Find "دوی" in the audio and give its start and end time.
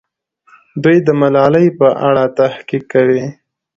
0.83-0.97